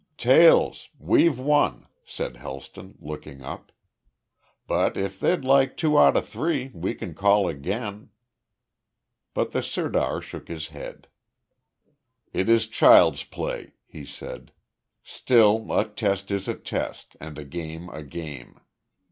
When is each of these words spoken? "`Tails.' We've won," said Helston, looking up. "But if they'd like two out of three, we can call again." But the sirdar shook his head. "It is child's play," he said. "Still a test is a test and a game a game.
"`Tails.' 0.17 0.89
We've 0.97 1.37
won," 1.37 1.85
said 2.03 2.37
Helston, 2.37 2.95
looking 2.99 3.43
up. 3.43 3.71
"But 4.65 4.97
if 4.97 5.19
they'd 5.19 5.45
like 5.45 5.77
two 5.77 5.95
out 5.99 6.17
of 6.17 6.27
three, 6.27 6.71
we 6.73 6.95
can 6.95 7.13
call 7.13 7.47
again." 7.47 8.09
But 9.35 9.51
the 9.51 9.61
sirdar 9.61 10.19
shook 10.19 10.47
his 10.47 10.69
head. 10.69 11.05
"It 12.33 12.49
is 12.49 12.65
child's 12.65 13.23
play," 13.23 13.73
he 13.85 14.03
said. 14.03 14.51
"Still 15.03 15.71
a 15.71 15.87
test 15.87 16.31
is 16.31 16.47
a 16.47 16.55
test 16.55 17.15
and 17.19 17.37
a 17.37 17.45
game 17.45 17.87
a 17.89 18.01
game. 18.01 18.59